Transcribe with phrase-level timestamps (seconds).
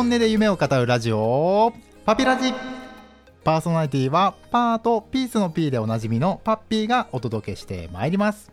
[0.00, 1.74] 本音で夢を語るラジオ。
[2.06, 2.54] パピラジ。
[3.44, 8.50] パーソナリティはパーとピースの P でおなじみのパッピーがお届けしてまいります。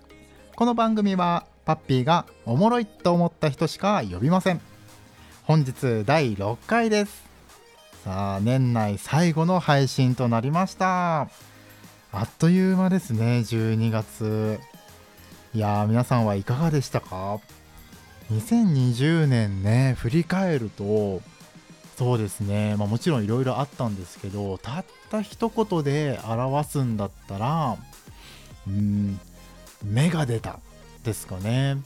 [0.58, 4.60] この番組はパッピーがおもろいと思った人しか呼びません。
[5.44, 7.24] 本日第6回です。
[8.04, 11.22] さあ年内最後の配信となりました。
[11.22, 11.30] あ
[12.24, 14.60] っという間ですね12月。
[15.54, 17.40] いや皆さんはいかがでしたか
[18.34, 21.22] ？2020年ね振り返ると
[21.98, 27.76] そうですね、まあ、もちろんいろいろあったんですけどたった一言で表すんだったら
[28.68, 29.20] うん
[29.84, 30.60] 芽が出た
[31.04, 31.78] ですかね。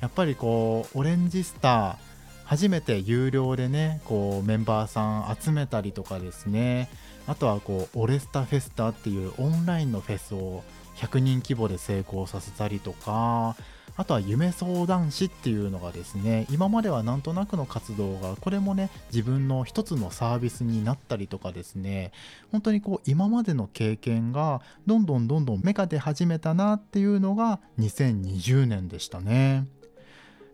[0.00, 1.96] やっぱりこうオレンジスター
[2.44, 6.88] 初めて有料でねこうメンバーさん集めたりとかですね。
[7.26, 10.62] あとはこうオレスタフェスタっていうオンラインのフェスを
[10.96, 13.56] 100人規模で成功させたりとか
[13.96, 22.12] あとは夢相談士っていうのがですね今まではなんとなくの活動がこれもね自分の一つのサービスになったりとかですね
[22.52, 29.66] 本当にこう今までの経験がどんどんどんどん芽が出始めたなっていうのが2020年でしたね。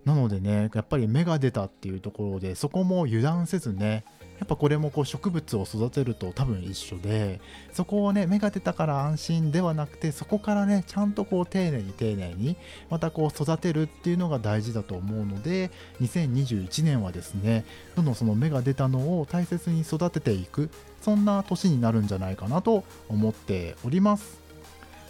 [0.04, 4.04] なのでねやっぱり芽が出たっていうところでそこも油断せずね
[4.42, 7.40] やっぱこれもこう植物を育てると多分一緒で
[7.72, 12.56] そこをね芽が出たから安心ではなくてそこからねちゃんとこう丁寧に丁寧に
[12.90, 15.70] またこう育てるっていうのが大事だと思うので
[16.00, 20.70] 2021年はですねどんどんその芽が出たのを大切に育てていく
[21.02, 24.42] そんな年になるんじゃないかなと思っております。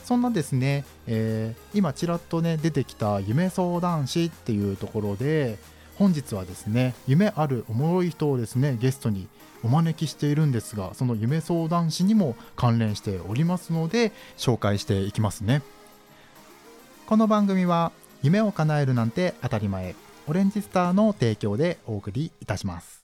[0.04, 5.58] そんなですね、えー、今ちらっとね出てきた夢相談師っていうところで
[5.96, 9.28] 本日はですね夢あるおもろい人をですねゲストに
[9.62, 15.62] お招きしているんですがその夢相談師にも関連しておりますので紹介していきますね。
[17.06, 17.92] この番組は
[18.22, 19.94] 夢を叶えるなんて当たり前
[20.28, 23.01] オレンジスターの提供でお送りいたします。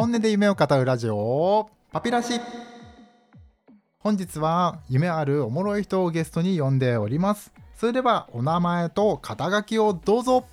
[0.00, 1.68] 本音で夢を語るラジオ。
[1.92, 2.40] パピラシ。
[3.98, 7.52] 本日は夢あるおもろい人をゲストに呼んでおります。
[7.76, 10.46] それではお名前と肩書きをどうぞ。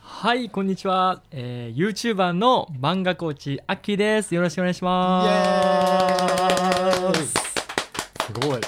[0.00, 4.34] はいこんにちは、えー、YouTuber の漫画コーチアッキーです。
[4.34, 5.22] よろしくお願いしま
[7.14, 7.26] す。
[8.26, 8.60] すごい。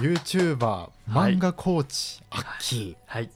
[0.00, 2.96] YouTuber 漫画コーチ、はい、アッキー。
[3.06, 3.30] はい、はい、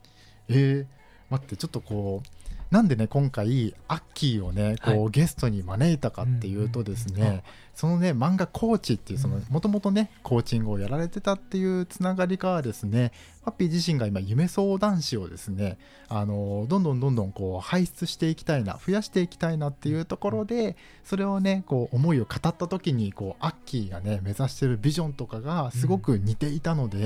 [0.49, 0.87] えー、
[1.31, 2.40] 待ってちょっとこう
[2.71, 7.43] なんでね今回アッキーをねこう、はい、ゲストに招いたかっていうとですね、うんうん、
[7.75, 13.11] そのね漫画コーチっていうそのもともとねコーチングをやられてたっていうつながりからですね
[13.45, 26.99] パッピー自身が今夢相談師をですねあのどんどんどんどんこう輩出していきたいな増やしていきたいなっていうところでそれをねこう思いを語った時にこうアッキーがね目指してるビジョンとかがすごく似ていたので、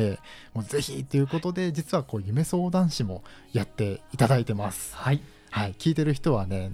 [0.54, 3.22] うん、もうぜひっていうことで実はこう夢相談師も
[3.54, 4.94] やっていただいてます。
[4.94, 5.22] はい
[5.54, 6.72] はい、聞いてる人はね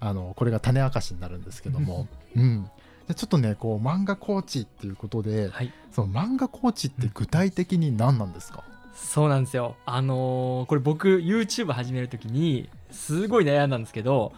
[0.00, 2.68] あのこれが種明かしになるんですけども、うん、
[3.06, 8.64] でちょっとねこう漫画コーチっていうことで、はい、その漫画コーチって具体的に何なんですか、
[8.96, 9.76] そうなんですよ。
[9.86, 14.32] あのー、これ僕 YouTube 始めるときにすごい悩んだんですけど、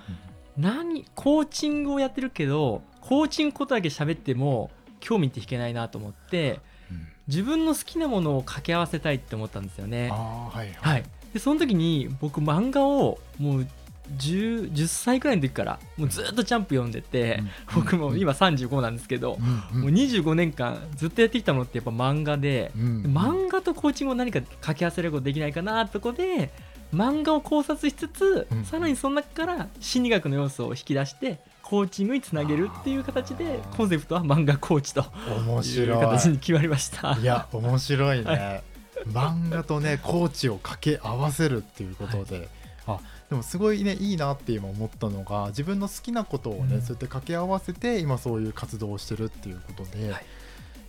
[0.56, 4.70] うん、何コーチングをやってるけどコーチングことだけ喋っても
[5.00, 6.60] 興味って引けないなと思って、
[6.91, 10.10] うん、自分の好きなものを掛け合わせたいって思ったんですよね。
[10.10, 13.66] はい、はい、でその時に僕漫画をもう
[14.16, 19.38] 10, 10歳くらいの時からもうずっとジャンプ読んでて、うん、僕も今35なんですけど、
[19.75, 26.50] うん、もう25年間ずっとやってきたのってやっぱ漫画で、うん、漫画とコーチングを何か掛け合わせることできないかなとこで
[26.94, 37.19] 漫画を考察しつつ、さらにその中から心理学の要素を引き出してコーチングにつなげるっていう形でコンセプトは漫画コーチという形に決まりました。
[37.20, 38.62] いや面白いね、はい、
[39.06, 42.49] 漫画とねコーチを掛け合わせるっていうことで、はい、
[42.87, 43.00] あ
[43.31, 50.25] でもすごいねいいなって今思ったのが自分の好きなことをね、うん、そうやって掛け合わせて今そういう活動をしてるっていうことで、はい、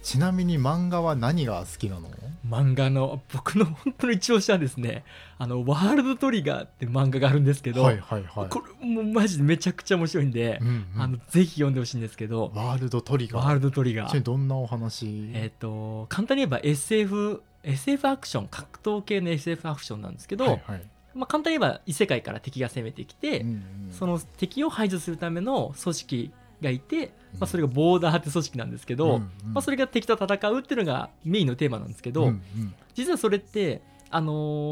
[0.02, 2.10] ちなみに漫画は何が好きなの？
[2.48, 5.04] 漫画の僕の 本当の一押しはですね
[5.38, 12.52] あのワールドトリガーって漫画があるんですけど、はいはいはい、これもうマジでめちゃくちゃ面白いんで、うんうん、あのぜひ読んでほしいんですけど。
[12.56, 13.44] ワールドトリガー。
[13.46, 14.22] ワールドトリガー。
[14.22, 15.32] どんなお話？
[15.34, 20.82] えっ、ー、と簡単に言えば SF SF アクション格闘系の SF アクションなんですけど、はいはい。
[21.14, 33.82] まあ、簡単に言えば異世界から敵が攻めてきて、うんうん、その敵を排除するための組織がいて、まあ、それがボーダーって組織なんですけど、うんうん、まあ、それが敵と戦うっていうのがメインのテーマなんですけど、うんうん、実はそれって
[34.12, 34.32] あの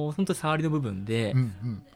[0.09, 1.39] ー、本当に触りの部分で、うん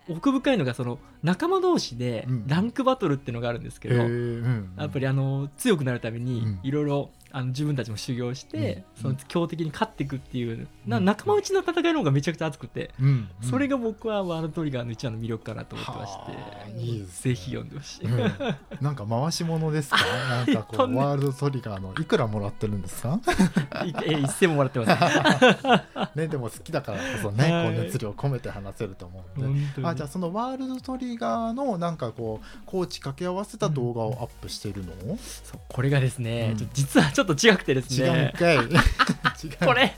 [0.09, 9.01] うん、奥深いのがその仲間同士でランクバトルっていうのがあるんですけど、うん、やっぱりあのー、強くなるためにいろいろあの自分たちも修行して、うん。
[9.01, 11.05] その強敵に勝っていくっていう、なうん。
[11.05, 13.29] 仲間内の戦いの方がめちゃくちゃ熱くて、うん。
[13.41, 16.27] それが僕はワールドトリガーの一番の魅力かなと思ってましは
[16.65, 17.05] あて、いいね。
[17.05, 18.05] ぜひ読んでほしい。
[18.05, 18.31] うん。
[18.81, 19.97] なんか回し物ですか？
[20.29, 23.19] なんかこうんワールドトリガーのいくらもらってるんですか？
[23.85, 27.75] いえ一銭ももらってます、 ねでも好きだからこそね、はい。
[27.75, 29.87] こう熱量込めて話せると思うんで。
[29.87, 36.57] あじゃあそのワールドトリガーのなんかこうコーチ掛け合わせた動画をアップしているの、そうこれがですね、うん。
[36.57, 39.67] ちょ実はちょっと違くてです違うんね かい。
[39.67, 39.95] これ。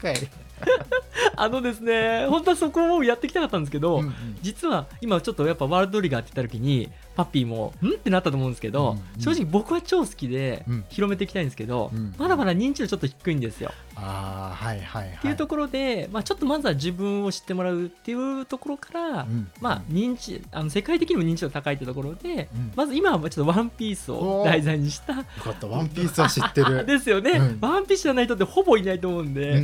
[1.36, 4.14] あのですね本当はそこをやっていきたかったんですけど、うんうん。
[4.42, 7.90] 実は今ちょっとやっぱワールドトリガーって言った時にパッピーもん？
[7.90, 9.22] ってなったと思うんですけど、うんうん。
[9.22, 10.86] 正直僕は超好きでうん。
[10.90, 12.14] 広めていきたいんですけど、うん。
[12.18, 13.72] まだまだ認知度ちょっと低いんですよ。
[13.96, 15.16] ああはいはいはい。
[15.18, 19.50] っていうところで、まあ、ちょっとまずは自分を知ってもらうっていうところから、うん。
[19.62, 22.72] まあ、認知あの世界的にも認知度高いってところで、うん。
[22.76, 25.68] まず今はちょっとワンピースを題材にしたよかった。
[25.68, 26.86] ワンピースは知ってる。
[26.88, 27.58] ですよね、うん。
[27.62, 29.62] ワンピースじゃない人ってほぼいないと思うんうんで、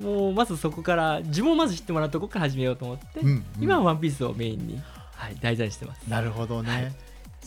[0.00, 3.44] もうまずそこから自分をまず知ってもらうところから始めようと思って、うんうん。
[3.60, 4.80] 今はワンピースをメインに、
[5.30, 6.06] はい、題材にしてます。
[6.08, 6.92] なるほどね、はい。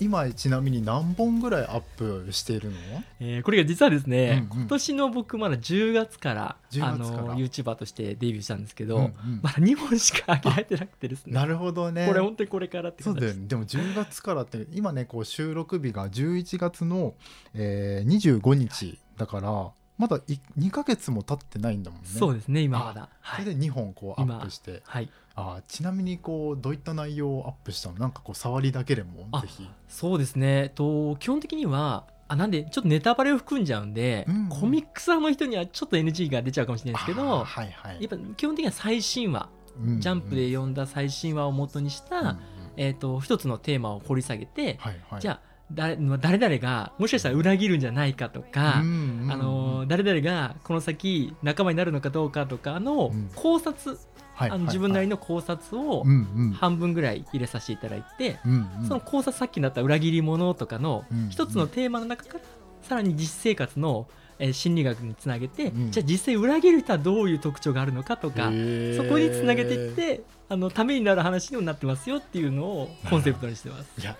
[0.01, 2.77] 今ちなみに何本ぐらいアップしているの？
[3.19, 4.61] えーこれが実はですね、うんうん。
[4.61, 7.23] 今年の僕まだ10月から10あ月から？
[7.23, 9.13] の YouTuber としてデビューしたんですけど、うんうん。
[9.43, 11.33] まだ2本しか上げられてなくてですね。
[11.33, 12.07] なるほどね。
[12.07, 13.47] これ本当にこれからってそう形ですだよね。
[13.47, 17.13] でも10月からって今ねこう収録日が11月の、
[17.53, 22.07] えー、25日だからまだい2ヶ月も経ってないんだもんね。
[22.07, 23.09] そうですね今まだ。
[23.21, 24.81] はい、それで2本こうア今ップして。
[24.85, 27.95] はい、あーちなみにこうどういった内容をアップしたの？
[27.97, 29.67] なんかこう触りだけでもあぜひ。
[29.87, 30.71] そうですね。
[30.75, 34.49] と基本的にはあなんでちょっとネタバレを含んじゃうんで、うんうん。
[34.49, 37.97] コミックス派の人にはちょっと NG が出ちゃうかもしれないですけどはいはい。
[38.01, 39.49] やっぱ基本的には最新話、
[39.81, 42.37] うんジャンプで読んだ最新話を元にした、うんうん。
[42.77, 45.21] えー、と一つのテーマを掘り下げて、はいはい。
[45.21, 45.39] じゃあ
[45.71, 53.29] 誰誰々がもしかしたら裏切るんじゃないかとか、うんうんあのー誰々がこの先仲間になるのかどうかとかのうん。
[53.35, 53.99] 考察、はい
[54.35, 56.05] あの自分なりのの考察を
[56.59, 58.39] 半分ぐらい入れさせていただいて、
[58.87, 62.39] その考察さっきだった裏切り者とかのうん一つのテーマの中から
[62.81, 64.07] さらに実生活の、
[64.39, 65.91] えー心理学につなげて、うん。
[65.91, 68.45] じゃあ実際裏切る人はどういう特徴があるのかとか、
[68.97, 74.01] そこにつなげていってあのためになる話にもなってますよっていうのをコンセプトにしてます。
[74.01, 74.17] いや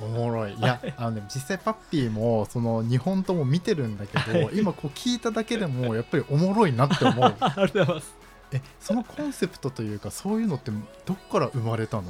[0.00, 0.54] おもろい。
[0.54, 4.58] いやあのね実際パッピーもその2本とも見てるんだけど、はい。
[4.58, 7.34] 今こう聞いただけでもやっぱりおもろいなって思う。
[7.40, 8.21] ありがとうございます。
[8.52, 10.70] えそのコンセプトというかそういうのって
[11.06, 12.04] どっから生まれたの？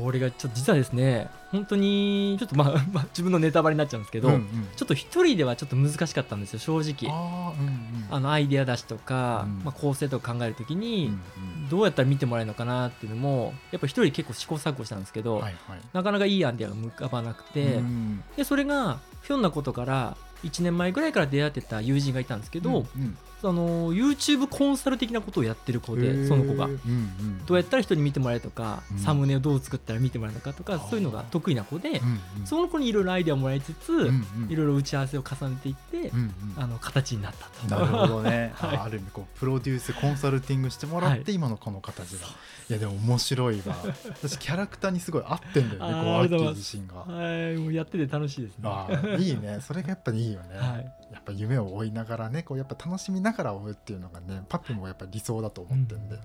[0.00, 4.68] これがちょっと実はですね本当にちょっとまあ、 まあ、自分のネタバレになっちゃうんですけど、うんうん。
[4.74, 7.12] ちょっと一人ではちょっと難しかったんですよ正直。
[7.14, 8.06] あーうんうん。
[8.10, 9.64] あのアイデア出しとか、うん。
[9.64, 11.68] まあ、構成とか考えるときに、うんうん。
[11.68, 15.54] どうやったら見てもらえるのかなっていうのもやっぱ一人結構試行錯誤したんですけど、はいはい。
[15.92, 26.64] なかなかいいアイデアが浮かばなくて、うんでそれがひょんなことから1年前ぐらいから出会ってた友人がいたんですけど、うんその YouTube コンサル的なことをやってる子うんでその子が。
[26.64, 27.44] うんうん。
[27.44, 28.98] どうやったら人に見てもらえるとか、うん。
[28.98, 32.46] サムネをどう作ったら見てもらえるのかとかそういうのが得意な子で、うんうん。
[32.46, 34.50] その子にいろいろアイデアをもらいつつ、うんうん。
[34.50, 36.34] いろいろ打ち合わせを重ねていって、うんうん。
[36.56, 37.66] あの形になったと。
[37.66, 38.76] なるほどね、 はい。
[38.78, 41.34] あある意味こうプロデュースコンサルティングしてもらって、はい。
[41.34, 42.26] 今のこの形が。
[42.70, 43.76] いやでも面白いわ。
[44.22, 47.00] 私キャラクターにすごい合ってんだよねこうアッキー自身が。
[47.00, 48.70] はい、もうやってて楽しいですね。
[49.18, 49.58] いいね。
[49.60, 50.94] それがやっぱりいいよね、 はい。
[51.12, 56.16] やっぱ夢を追いながらねこうやっぱ楽しみながら追うっていうのがねパッピもやっぱり理想だと思ってるんで、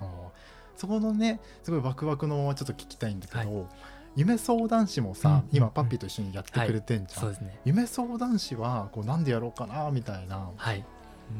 [0.00, 0.06] あー。
[0.76, 3.68] そこのねすごいワクワクのままちょっと聞きたいんだけど、
[4.16, 7.60] 夢相談師もさ、うん今パッピーと一緒にやってくれてんじゃん、そうですね。
[7.64, 10.84] 夢相談師はこうなんでやろうかなみたいな、はい。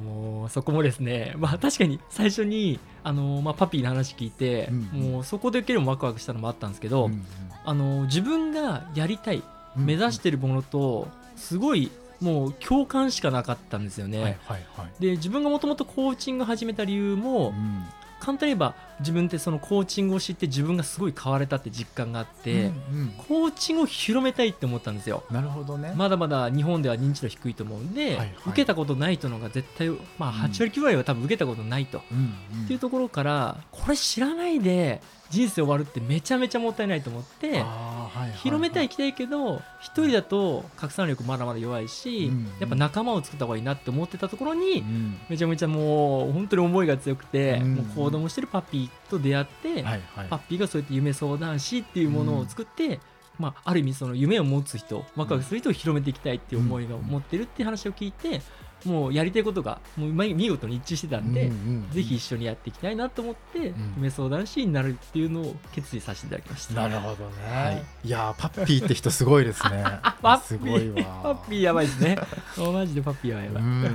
[0.02, 4.81] もうそこもですね、 まあ確かに最初にあのまあパピーの話聞いて、うん
[5.12, 7.25] もうそこだけでもワクワクしたのもあったんですけど、うん
[7.66, 9.43] あの自分がやりたい
[9.76, 9.85] うん。
[9.87, 11.90] 目指してるものとすごい
[12.25, 14.23] もう共感しかなかったんですよね。
[14.23, 17.85] はいはいはいで自分がもともとコーチング始めた理由も、うん
[18.21, 22.73] 簡単に言えば自分ってそのコーチングを知って自分がすごい変われたって実感があって、うんうん。
[23.17, 25.25] コーチングを広めたいって思ったんですよ。
[25.31, 28.35] なるほどね、まだまだ日本では認知度低いと思うんで、はいはい。
[28.47, 30.35] 受けたことない人のが絶対、まあ、うん。
[30.37, 32.19] 8割9割は多分受けたことないと、うん
[32.59, 32.65] うん。
[32.65, 38.33] っていうところからこれ知らないで人生終わるってめちゃめちゃもったいないと思ってはいはいはい。
[38.39, 42.45] 広めたい行きたいけど一人だと拡散力まだまだ弱いし、うん。
[42.61, 45.19] やっぱ仲間を作った方がいいなって思ってたところに、うん。
[45.29, 47.75] めちゃめちゃもう本当に思いが強くて、うん。
[47.75, 50.29] もう行動もしてるパピーと出会って、はいはい。
[50.29, 53.00] パッピーがそうやって夢相談師っていうものを作って、
[53.38, 58.41] まあ、ある意味その夢を持つ人ワクワクする人を広めていきたいっていう思いが持ってるっていう話を聞いて
[58.85, 63.75] もうやりたいことがもう見事に一致してたんで、うんうんぜひ一緒にやっていきたいなと思って、ん。
[63.97, 66.75] 夢相談師になるっていうのを決意させていただきました。
[66.75, 67.85] なるほどね、はい。
[68.05, 69.85] い、やーパッピーって人すごいですね。
[70.23, 71.21] パッすピーごいわ。
[71.23, 72.19] パッピーやばいですね。
[72.57, 73.62] マジでパッピーはやばい。
[73.62, 73.95] うん。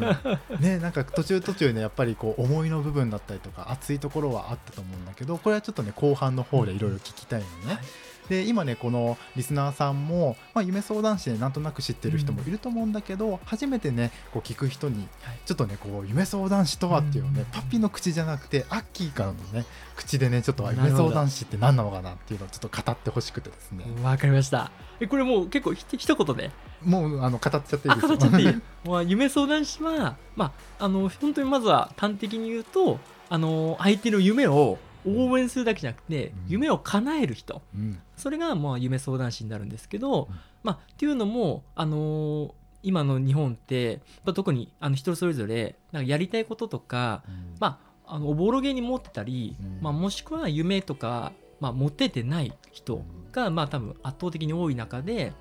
[0.61, 7.85] ねなんか途中途中ねやっぱりこう思いの部分だったりとか熱いところはあったと思うんだけどこれはちょっとね後半の方でいろいろ聞きたいのね、はい
[8.29, 15.39] で今ねこのリスナーさんも、まあ、夢相談師でなんとなく知ってる人もいると思うんだけど、初めてねこう聞く人にはい。
[15.45, 17.45] ちょっとねこう夢相談師とはっていうね、うん。
[17.45, 24.71] パッピーの口じゃなくてアッキーからのね口でねちょっと夢相談師って何なのかなっていうのをちょっと語ってほしくてですね、わかりました。
[24.99, 26.51] えこれもう結構ひ一言で？
[26.83, 28.03] もうあの語っちゃっていいあです。
[28.03, 28.61] よ語っちゃっていい。
[28.85, 36.33] まあ夢相談師は、まあ、あの本当にまずは端的に言うとあの相手の夢を応援するだけじゃなくて、うん。
[36.47, 37.61] 夢を叶える人。
[37.75, 37.99] うん。
[38.17, 40.35] それがまあ夢相談師になるんですけど、うん。
[40.63, 42.51] まあ、っていうのも、あのー
[42.81, 47.23] 今の日本って、まあ、特にあの人それぞれなんかやりたいこととか、
[47.59, 49.79] まあ、あのおぼろげに持ってたり、うん。
[49.81, 53.03] まあ、もしくは夢とか、まあ、持っててない人
[53.33, 55.33] が、まあ、多分圧倒的に多い中で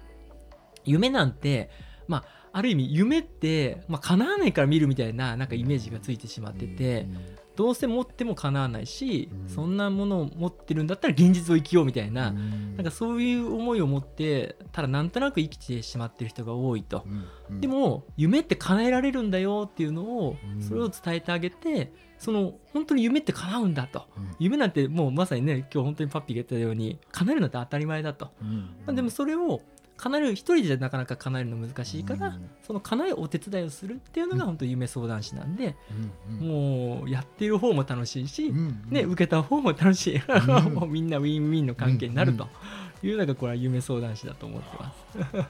[0.84, 1.70] 夢なんて、
[2.08, 7.06] まあ、ある意味夢って、まあ、叶わないから見るみたいななんかイメージがついてしまってて、
[7.58, 9.48] どうせ持っても叶わないし、うん。
[9.48, 12.76] そんなものを持ってるんだったら現実を生きようみたいな、うん。
[12.76, 17.04] なんかそういう思いを持ってただなんとなく生きてしまってる人が多いと。
[17.50, 17.60] うん。
[17.60, 24.06] でも夢って叶えられるんだよっていうのをうんそれを伝えてあげてその本当に夢って叶うんだと。
[24.16, 24.30] うん。
[24.38, 28.56] 夢なんてもうまさにね今日本当にパッピーが言ったように叶えるのって当たり前だと、うん。
[28.86, 29.62] まあ、でもそれを
[29.98, 32.50] 叶える一人じゃなかなか叶えるの難しいから、うん。
[32.62, 35.76] その叶えるお手伝いをするっていうのが本当に夢相談師なんで、
[36.30, 36.98] うんうん。
[37.00, 40.74] もうやっている方も楽しいし、うんね、受けた方も楽しい、ん。
[40.74, 42.46] もうみんなウィンウィンの関係になるとう
[43.06, 44.92] んいうのがこれは夢相談師だと思ってま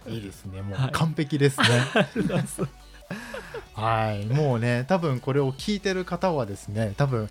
[0.04, 0.10] す。
[0.10, 0.62] いいですね。
[0.62, 0.92] もうはい。
[0.92, 1.66] 完璧ですね。
[3.74, 4.26] はい。
[4.26, 7.28] もうね多分これを聞いてる方はですね多分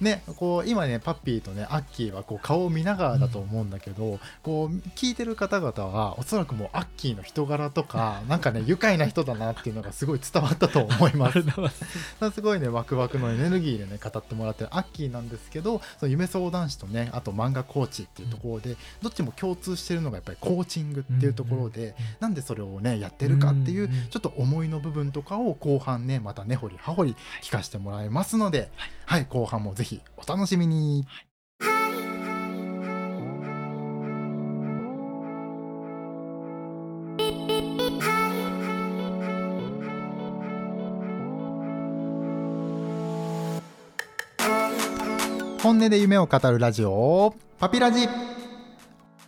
[0.00, 11.42] ねこう今ねパッピーとねアッキーはこう顔を見ながらだと思うんだけど、こう聞いてる方々はおそらくもうアッキーの人柄とかなんかね愉快な人だなっていうのがすごい伝わったと思います。
[12.20, 12.30] す。
[12.34, 28.70] すごいねワクワクのエネルギーでね語ってもらってるアッキーなんですけどその夢相談師とねあと漫画コーチっていうところで、どっちも共通してるのがやっぱりコーチングっていうところで、なんでそれをねやってるかっていうちょっと思いの部分とかを後半ねまた根掘り葉掘り聞かせてもらいますので、
[29.06, 31.06] はい、後半もぜひお楽しみに。
[45.62, 48.08] 本音で夢を語るラジオパピラジ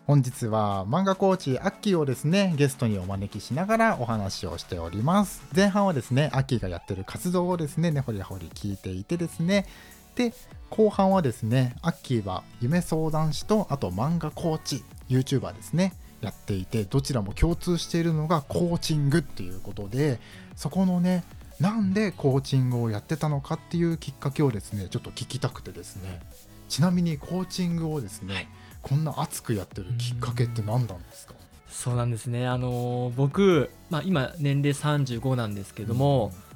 [0.07, 9.66] 本日は漫画コーチアッキーをですねゲストにお招きしながらお話をしております前半はですねアッキーがやってる活動をですね根掘り葉掘り聞いていてですね
[10.14, 10.33] で
[10.71, 20.21] 後半はですねアッキーは夢相談師とあと漫画コーチ YouTuber ですねやっていてどちらも共通しているのがコーチングっていうことで
[20.57, 21.25] そこのね
[21.61, 26.21] なんでコーチングをやってたのかっていうきっかけをですねちょっと聞きたくてですね。
[26.69, 28.49] ちなみにコーチングをですね、
[28.81, 31.35] こんな熱くやってるきっかけって何なんですか？
[31.69, 36.51] そうなんですね、あのー僕、まあ、今年齢35なんですけども、まあ、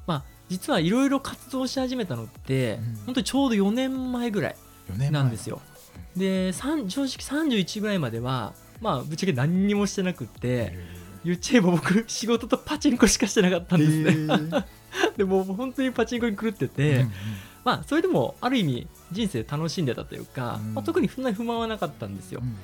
[0.48, 2.96] 実はいろいろ活動し始めたのって、うん。
[3.06, 4.56] 本当にちょうど4年前ぐらい
[4.90, 5.10] 4年前。
[5.10, 5.60] なんですよ。
[6.16, 10.74] で正直31ぐらいまでは、まあ、ぶっちゃけ何にもしてなくって
[11.24, 14.64] 言っちゃえば僕仕事とパチンコしかしてなかったんですね。
[15.16, 17.12] でもう本当にパチンコに狂ってて、うんうん。
[17.64, 20.74] まあそれでもある意味人生楽しんでたというか、うん。
[20.74, 22.40] まあ、特にそんなに不満はなかったんですよ。
[22.42, 22.56] うん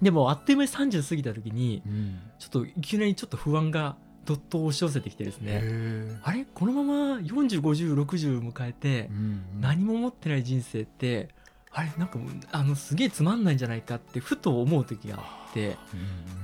[0.00, 2.18] でもあっという間に30過ぎた時にうんうん。
[2.38, 3.96] ちょっといきなりちょっと不安が
[4.28, 6.44] どっと押し寄せてきてですねへあれ？
[6.54, 9.08] このまま405060迎えて
[9.58, 11.30] 何も持ってない人生って
[11.72, 11.90] あれ？
[11.96, 12.18] なんか
[12.52, 15.78] あのすげえつまんないんじゃないかってふと思う時があって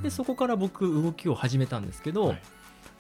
[0.02, 2.42] でそこから僕動きを始めたんですけど、はい。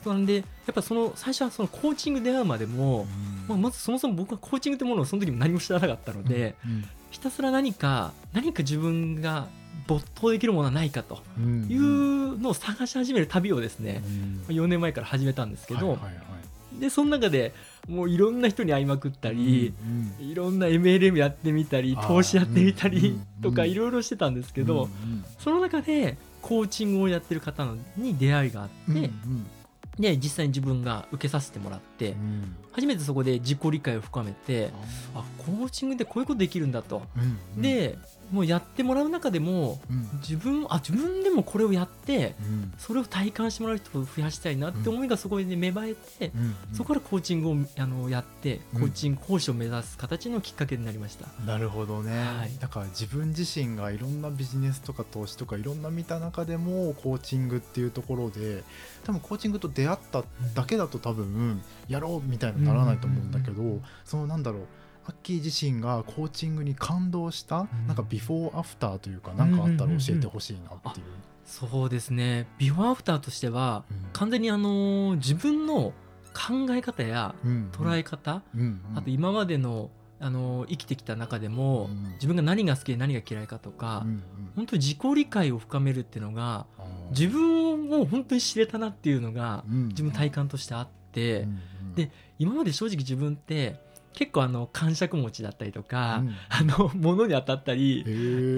[0.04, 3.06] なんでやっぱその最初はそのコーチング出会うまでも、
[3.48, 6.84] まあ、まずそもそも僕はコーチングってものをその時も何も知らなかったので、うん。
[7.10, 9.48] ひたすら何か何か自分が
[9.86, 11.66] 没頭できるものはないかとうん。
[11.68, 14.02] いうのを探し始める旅をですね、
[14.48, 14.56] うん。
[14.56, 16.80] 4年前から始めたんですけど、はいはいはい。
[16.80, 17.54] でその中で
[17.88, 20.30] もういろんな人に会いまくったり、うんうん。
[20.30, 23.70] いろんな MLM やってみたり投資やってみたりうんとかうん。
[23.70, 25.24] いろいろしてたんですけど、うんうん。
[25.38, 29.46] その中でコーチングをやってる方に出会いがあって、うんうん。
[29.98, 34.70] で実際に自分が受けさせてもらってうん初めてそこで自己理解を深めて
[35.14, 37.02] あコーチングでこういうことできるんだと。
[37.16, 37.62] うんうん。
[37.62, 37.96] で
[38.32, 40.08] もうやってもらう中でもうん。
[40.20, 42.72] 自分あ自分でもこれをやってうん。
[42.78, 46.54] それを体感してもらう人を増やしたいなって思いがそこで芽生えて、うん。
[46.72, 48.80] そこからコーチングをあのやってうん。
[48.80, 51.28] コーチング講師を目指す形のきっかけになりました。
[51.46, 52.58] なるほどね、はい。
[52.58, 58.64] だから自分自身がいろんなビジネスとか投資とかいろんな見た中でもコーチングっていうところで
[59.04, 64.66] 多分コーチングと出会っただけだと多分やろうみたいにならないと思うんだけど、そのなんだろう
[65.06, 67.86] アッキー自身がコーチングに感動した、うん。
[67.86, 71.06] なんかビフォーアフターというか何かあったら教えてほしいなっていう。
[71.44, 72.46] そうですね。
[72.56, 73.96] ビフォーアフターとしてはうん。
[74.12, 75.92] 完全にあの自分の
[76.32, 77.70] 考え方やうん。
[77.70, 78.42] 捉え方、
[78.94, 79.90] あと今までの
[80.20, 82.12] あの生きてきた中でも、うん。
[82.14, 84.06] 自分が何が好きで何が嫌いかとか、
[84.56, 86.64] 本当に自己理解を深めるっていうのが
[87.10, 89.88] 自分を本当に知れたなっていうのがうん。
[89.88, 91.46] 自分体感としてあって、
[91.94, 93.76] で今まで正直自分って
[94.12, 96.34] 結構あの感触持ちだったりとか、うん。
[96.48, 98.04] あの物に当たったり、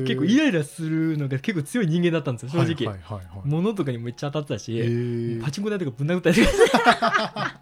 [0.06, 3.40] 結構イライラするのが結構強い人間だったんですよ正直、はいはいはいはい。
[3.44, 7.60] 物とかにもめっちゃ当たってたし、パチンコ台とかぶん殴ったりとか。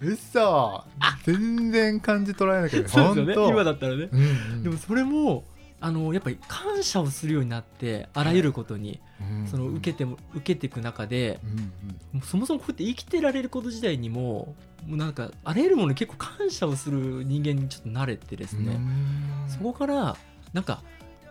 [0.00, 0.84] うっそ
[1.24, 3.52] 全然感じ取られないけどそうですよね。
[3.52, 4.24] 今だったらね、うんう
[4.58, 4.62] ん。
[4.62, 5.44] でもそれも
[5.80, 11.72] あのやっぱり感謝をするようになってあらゆることに、うんその受けても受けていく中でうん
[12.14, 14.54] うんそもそもこうやって生きてられること自体にも
[14.86, 19.50] もうなんかあらゆるものに結構感謝をする人間にちょっと慣れてですね、うん。
[19.50, 20.16] そこから
[20.52, 20.82] なんか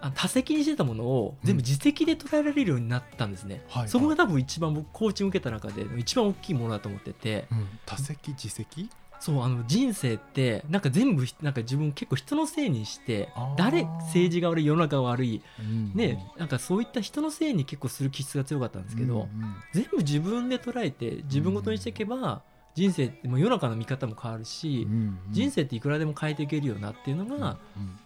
[0.01, 7.47] あ多責にしてたものを全部自責で捉えられるようになったんですね、はいそこが多分一番僕コーチング受けた中で一番大きいものだと思ってて。
[7.51, 7.67] うん。
[7.85, 8.89] 多席自責？
[9.19, 15.41] そうあの人生ってなんか全部なんか自分結構人のせいにして誰政治が悪い世の中が悪い。
[15.59, 19.27] うんねなんかそういった人のせいに結構する気質が強かったんですけど、うんうん。
[19.73, 22.43] 全部自分で捉えて自分ごとにしていけば
[22.77, 25.19] 人生ってもう世の中の見方も変わるし、うんうん。
[25.31, 27.57] 人生っていくらでも変えていけるよなっていうのが、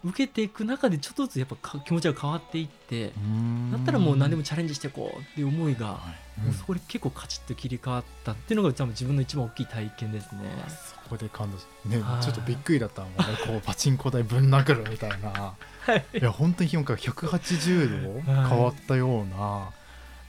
[0.05, 3.71] 受けていく中でちょっとずつやっぱか気持ちが変わっていって、うん。
[3.73, 5.99] だったらもう何でもチャレンジしていこうっていう思いが、は
[6.39, 6.41] い。
[6.45, 10.39] もうそこで結構カチッと切り替わったっていうのが多分自分の一番大きい体験ですね。
[10.69, 12.23] そこで感動しねはい。
[12.23, 13.17] ちょっとびっくりだったもんね。
[13.45, 15.53] こうパチンコ台ぶん殴るみたいな。
[15.83, 16.05] はい。
[16.13, 18.49] いや本当に評価が180度はい。
[18.49, 19.69] 変わったような、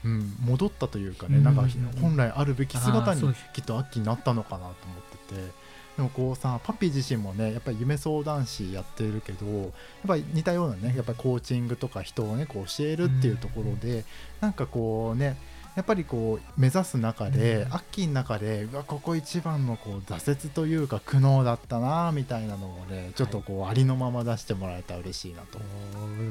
[0.05, 1.63] うん、戻ったというかね、うんなんか
[2.01, 3.21] 本来あるべき姿に
[3.53, 4.73] きっと秋になったのかなと思っ
[5.27, 5.63] てて。
[5.95, 9.69] でもこうさパピー自身もねやっぱり夢相談師やってるけどやっ
[10.07, 14.03] ぱり似たようなねやっぱりコーチングとか人をねこう教えるっていうところで、
[14.41, 15.37] なんかこうね
[15.75, 17.73] やっぱりこう目指す中で、うん。
[17.73, 25.59] アッキーの中でうわここ一番のこう挫折というか苦悩だったなみたいなのをねちょっとこうありのまま出してもらえたら嬉しいなと。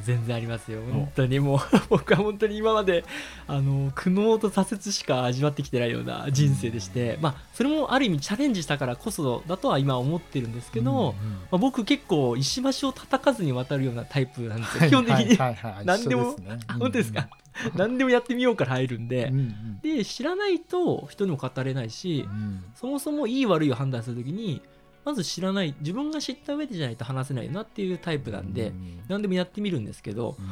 [0.05, 0.81] 全然ありますよ。
[0.93, 1.59] 本当にもう
[1.91, 3.05] 僕は本当に今まで
[3.47, 15.85] あの苦悩と挫折しか味わってきてないような人生でして、まあそれもある意味チャレンジしたからこそだとは今思ってるんですけど、うんうんまあ、僕結構石橋を叩かずに渡るようなタイプなんですよ、はい基本的に、はいはいはい。
[15.87, 16.37] 何でも。
[16.79, 17.29] 本当ですか、
[17.75, 19.81] 何でもやってみようから入るんで、うんうん。
[19.83, 24.61] で知らないと人にも語れないし、うんそもそもいい悪いを判断するときに
[25.05, 30.47] まず知らない自分が知った上でじゃないと話せないなっていうタイプなんで、うん何でもやってみるんですけどうん。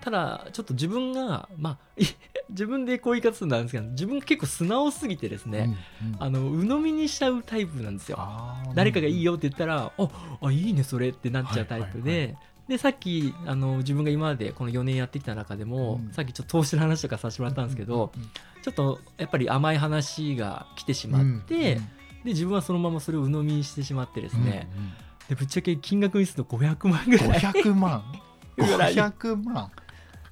[0.00, 1.78] ただちょっと自分がまあ
[2.50, 6.22] 自分でこういう言い方するんですけど自分が結構素直すぎてですね、うんうん。
[6.22, 8.18] あの鵜呑みにしちゃうタイプなんですよ。
[8.74, 10.10] 誰かがいいよって言ったら、あ
[10.42, 12.36] あいいねそれってなっちゃうタイプで、はいはい
[12.68, 16.12] でさっきあの自分が今までこの4年やってきた中でも、うん。
[16.12, 18.22] さっきちょっと投資の話とかさせてもらったんですけど、うん。
[18.22, 18.28] うん
[18.64, 21.80] ちょっとやっぱり甘い話が来てしまって、で
[22.24, 24.84] 自分はそのままそれを鵜呑みにしてしまってですね、うん。
[24.84, 24.92] うん
[25.28, 27.28] でぶっちゃけ金額にすると500万ぐらい。
[27.40, 28.02] 500万。
[28.56, 28.94] ぐらい。
[28.94, 29.70] 500万。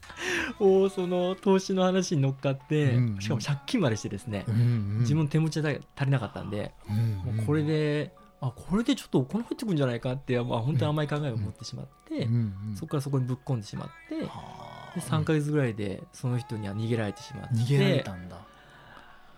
[0.60, 3.14] をその投資の話に乗っかって、うん。
[3.14, 4.98] うんしかも借金までしてですね、うんうん。
[5.00, 6.96] 自分の手持ちが足りなかったんで、うん
[7.28, 7.36] うん。
[7.36, 8.12] もうこれで
[8.42, 12.26] あこれでちょっとお金入ってくるんじゃないかって、まあ、本当に甘い考えを持ってしまって、
[12.74, 14.30] そこからそこにぶっ込んでしまって、は
[14.92, 14.94] あ。
[14.96, 18.36] で3ヶ月ぐらいでその人には逃げられてしまって逃げられたんだ。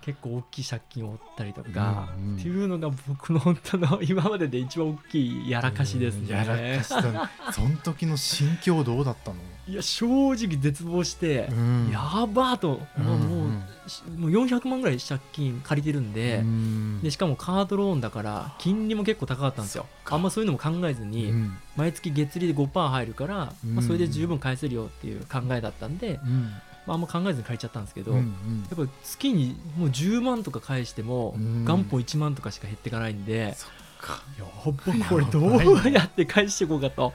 [0.01, 2.37] 結構大きい借金を負ったりとか、うんうん。
[2.37, 6.31] っていうのが僕の本当の今までで一番大きいやらかしですね。
[6.31, 7.21] やらかしだね。
[7.53, 9.37] その時の心境どうだったの？
[9.67, 11.90] いや正直絶望して、うん。
[11.90, 13.74] やばーと、うんもうもうし
[14.16, 17.01] もう400万ぐらい借金借りてるんで,、うん。
[17.03, 19.87] でしかもカードローンだから金利も結構高かったんですよ。
[20.07, 21.57] あんまそういうのも考えずに、うん。
[21.77, 23.75] 毎月月利で5%入るから、うん。
[23.75, 26.51] まあ、それで十分返せるよっていう考えだったんで、うん。
[26.87, 31.64] まあ、あんま考えずに借りちゃったんですけど、うんうやんっぱ月にもう10万とか返しても、うん。
[31.64, 33.70] 元本1万とかしか減っていかないんでそっ
[34.05, 34.23] か。
[34.38, 35.90] やっぱこれどう？
[35.90, 37.12] やって返していこうかと。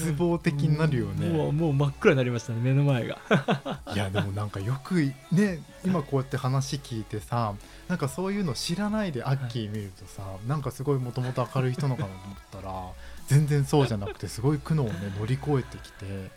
[0.00, 1.28] 絶望的になるよね。
[1.28, 3.18] もうもう真っ暗になりましたね目の前が。
[3.94, 4.96] いやでもなんかよく
[5.32, 7.54] ね今こうやって話聞いてさ
[7.88, 12.84] なんかそういうの知らないでアッキー見るとさ、なんかすごいもともと明るい人のかなと思ったら
[13.26, 16.30] 全然そうじゃなくてすごい苦悩をね乗り越えてきて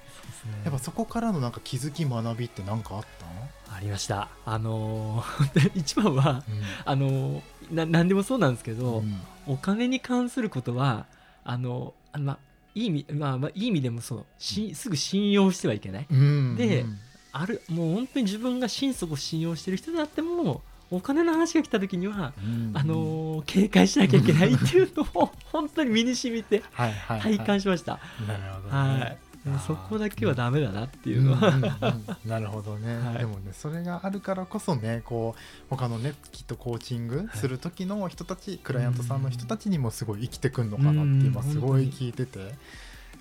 [0.64, 6.44] やっぱそこからのなんか気づき学びって何かあったのありましたあのー一番は、
[6.86, 9.22] あのーな何でもそうなんですけど、うん。
[9.48, 11.06] お金に関することは
[11.44, 12.38] あのあまあ
[12.76, 16.08] いい意味まあまあいい意味でもそうしすぐ信用してはいけない。
[16.10, 16.98] うんでうん。
[17.34, 22.72] あるもう本当に自分が心底信用してる人であってもお金の話が来た時には、うん。
[22.76, 27.38] あのー警戒しなきゃいけないっていうのを本当に身に染みてはいはいはい。
[27.38, 28.00] 体感しました。
[28.28, 28.90] なるほどはい。
[29.00, 29.00] ね。
[29.00, 29.31] であー
[29.66, 32.30] そこだけはダメだなっていうのは、うんうんうん。
[32.30, 33.18] なるほどね、 はい。
[33.20, 42.56] でもねそれがあるからこそねこう他のねきっとコーチングする時の人たち、クライアントさんの人たちにもすごい生きてくるのかなってうん今すごい聞いてて。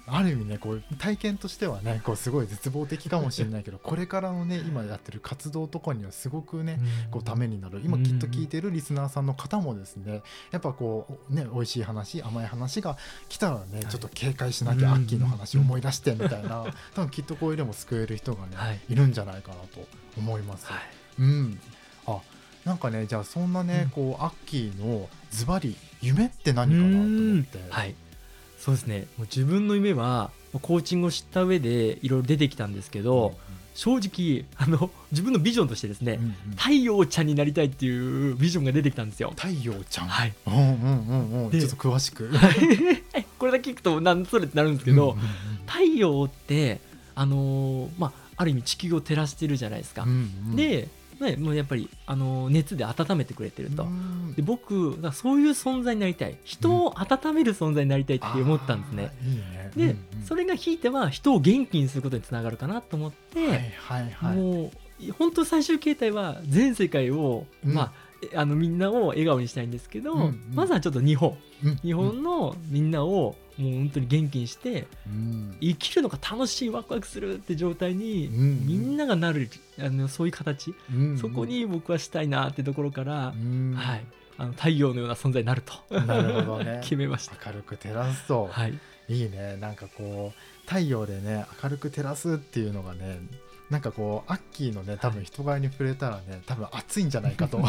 [0.07, 7.81] ある意味ねこう体験としてはねこうすごい絶望的かもしれないけど これからのね今やってる活動とかにはすごくねこうためになる。
[7.85, 12.97] 今きっと聞いてるリスナーさんの方もですねやっぱこうね美味しい話甘い話が
[13.29, 13.85] 来たらね、い。
[13.87, 18.81] ちょっと警戒しなきゃアッキーの話思い出してみたいな 多分きっとこういうでも救える人がね、はい。
[18.89, 19.87] い、るんじゃないかなと
[20.17, 20.67] 思います。
[20.67, 20.81] はい。
[21.19, 21.61] うん。
[22.07, 22.21] あ
[22.65, 23.91] なんかねじゃあそんなね、うん。
[23.91, 27.95] こうアッキーのズバリ夢って何かなと思って、はい
[28.61, 29.07] そうですね。
[29.17, 30.31] もう自分の夢は
[30.63, 33.37] コーチングを知った上でいろいろ出てきたんですけど、
[33.75, 36.57] 正直あの自分のビジョンとしてですね、うんうん。
[36.57, 39.33] 太陽ちゃんになりたいっていうビジョンが出てきたんですよ。
[39.35, 41.51] 太陽ちゃん、はい、うんうんうんうん。
[41.51, 42.31] でちょっと詳しく。
[43.39, 45.29] これだけ聞くとなんそれってなるんですけど、うんうんうん。
[45.67, 46.81] 太陽って
[47.15, 50.03] あのーまあある意味地球を照らしてるじゃないですか。
[50.03, 50.13] うんう
[50.53, 50.57] ん。
[50.57, 50.89] で、
[51.21, 53.85] ね、もうやっぱり、あのー熱で温めてくれてると。
[53.85, 54.35] うん。
[54.35, 56.39] で僕そういう存在になりたい。
[56.45, 59.11] 人を温める存在になりたいって思ったんですね。
[59.11, 59.71] あーいいね。
[59.77, 60.25] で、うんうん。
[60.25, 64.37] それがひいては人を元気にすることにつながるかなと思って、はいはいはい。
[64.37, 64.71] も
[65.09, 67.75] う本当最終形態は全世界を、うん。
[67.75, 67.93] まあ
[68.33, 70.41] えあのみんなを笑顔にしたいんですけど、うんうん。
[70.55, 71.37] まずはちょっと日本。
[71.65, 71.77] うん。
[71.77, 75.57] 日本のみんなをもう本当に元気にしてうん。
[75.61, 78.67] 生きるのが楽しいワクワクするって状態に、うん。
[78.67, 81.19] みんながなるあのそういう形、うん。
[81.19, 83.75] そこに僕はしたいなってところから、うん。
[83.77, 84.05] はい、
[84.39, 85.95] あの太陽のような存在になると。
[85.95, 86.81] なるほどね。
[86.85, 87.37] 決めました。
[87.47, 89.57] 明るく照らすと、はい、いいね。
[89.61, 93.19] なんかこう太陽でね明るく照らすっていうのがね
[93.71, 97.61] なんかこうアッキーのね多分人柄に触れたらね多分熱いんじゃないかと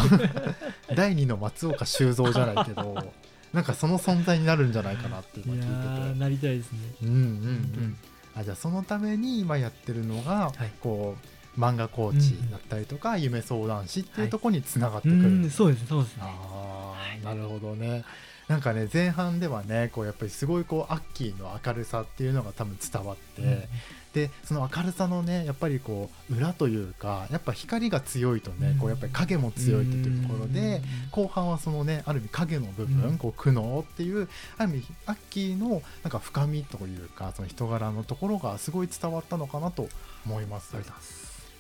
[0.96, 3.14] 第二の松岡修造じゃないけど
[3.54, 6.80] なんかその存在になるんじゃないかなってい今や聞いててーなりたいですね。
[7.04, 7.98] うんうんうん
[8.34, 11.28] あじゃあそのために今やってるのが、はいこう
[11.60, 16.24] 漫画コーチだったりとか、夢相談師っていうところにつながってうくる、んそうですそうですね。
[16.26, 18.06] ああ、なるほどね。
[18.48, 23.70] なんかね前半ではねこうやっぱりすごいこうアッキーの明るさっていうのが多分伝わって、
[24.14, 28.78] でその明るさのねやっぱりこう裏というかやっぱ光が強いとね、うん。
[28.78, 33.18] こうやっぱり影も強いっていうところで、後半はそのねある意味影の部分、うん。
[33.18, 34.28] こう苦悩っていう
[34.58, 39.88] ある意味アッキーのなんか深みというかその人柄のところがすごい伝わったのかなと
[40.26, 40.76] 思います。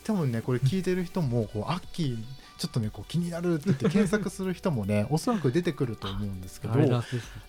[0.04, 2.18] 多分ねこれ聞いてる人もこうアッキー
[2.62, 6.76] ちょっとねこう気になるって言って検索する人もね おそらく出てくると思うんですけど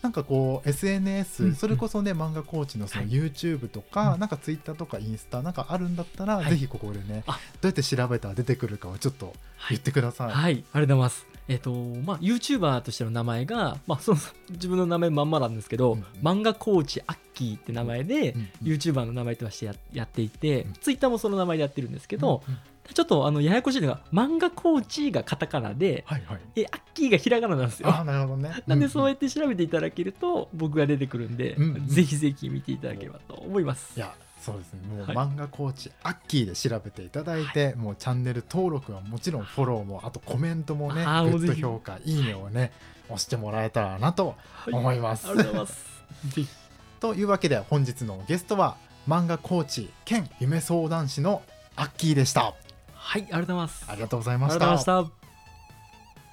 [0.01, 3.11] なんかこううん SNS それこそね漫画コーチのそのはい。
[3.11, 4.21] YouTube とかうん。
[4.21, 6.51] なんか Twitter とかインスタなんかあるんだったらはい。
[6.51, 7.33] ぜひここでねあ。
[7.33, 9.35] どうやって調べたら出てくるかをちょっと
[9.69, 10.31] 言ってください。
[10.31, 11.27] はい、ありがとうございます。
[11.49, 14.19] えっ、と、まあ、YouTuber としての名前が、まあ、その、
[14.51, 18.73] 自分の名前まんまなんですけど、うん漫画コーチアッキーって名前で、うんうん。
[18.73, 20.73] YouTuber の名前としてややっていて、うん。
[20.75, 22.61] Twitter もその名前でやってるんですけど、うんうん
[22.93, 26.41] ちょっと、あの、ややこしいのが、漫画コーチがカタカナで、はいはい。
[26.57, 28.05] え、アッキーがひらがななんですああよ。
[28.05, 28.63] なるほどね。
[28.67, 33.93] なんで、そうやっって調べていただけると、僕が出てくるんで、うんうんぜひぜひ見ていただければと思います。
[33.97, 42.73] いやそうですねもうはい漫画コーチアッキーで調べていただいて、もうチャンネル登録はもちろんフォローもあとコメントもねグッド評価いいねをね
[43.07, 45.29] 押してもらえたらなとはい思います。
[45.29, 46.49] ありがとうございます。
[47.01, 48.77] というわけで本日のゲストは
[49.09, 51.43] 漫画コーチ兼夢相談師の
[51.77, 52.55] アッキーでした
[53.05, 53.85] はい、ありがとうございます。
[53.89, 54.79] ありがとうございました。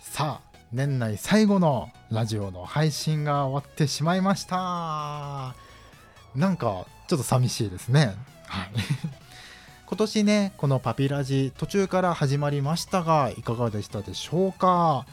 [0.01, 5.55] さあ年内最後のラジオの配信が終わってしまいました。
[6.35, 8.15] なんかちょっと寂しいですね。
[8.45, 8.69] はい。
[9.87, 15.05] 今年ねこのパピラジ途中から始まりましたがいかがでしたでしょうか？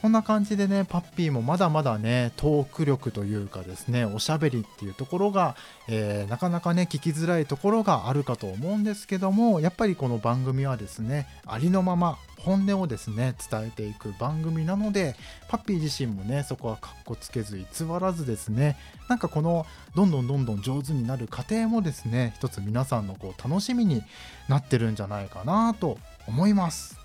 [0.00, 5.56] こんな感じでねパッピーもまだまだねトーク力というかですねおしゃべりっていうところが、
[5.88, 15.16] えー、なかなかね聞きづらいところがあるかと思うんですけどもやっぱりこの番組はですねありのまま本音をですね伝えていく番組なので
[15.48, 17.66] パッピー自身もねそこはかっこつけず偽
[18.00, 24.02] らずですねなんかこのどんどんどんどん上手になる過程もですね一つ皆さんのこう楽しみに
[24.48, 26.98] なってるんじゃないかなと思います。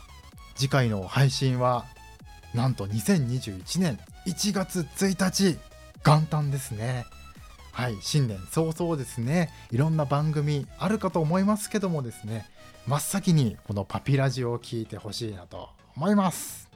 [0.56, 1.86] 次回の配信は
[2.56, 5.60] なんと2021年1月1日
[6.06, 7.06] 元旦ですね。
[7.74, 9.50] はい新年早々ですね。
[9.72, 12.46] いろんな番組あるかと思いますけどもですね
[12.88, 16.70] 真っ先にこのパピラジオを聞いてほしいなと思います。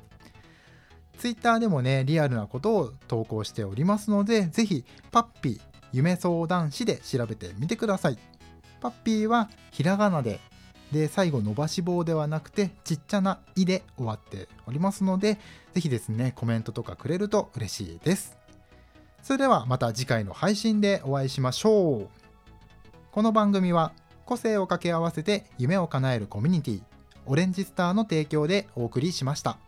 [1.18, 5.62] ツイッターでもねリアルなことを投稿しておりますのでぜひパッピー
[5.94, 8.18] 夢相談士で調べてみてください。
[8.82, 10.42] パッピーはひらがなで
[10.92, 15.38] で最後伸ばし棒ではなくてちっちゃな「い」で終わっておりますので
[15.74, 18.38] 是非ですねコメントとかくれると嬉しいです
[19.22, 22.10] それではまた次回の配信でお会いしましょう
[23.12, 23.94] この番組は
[24.26, 26.82] 個性を掛け合わせて夢を叶えるコミュニティ
[27.26, 29.60] オレンジスターの提供でお送りしました。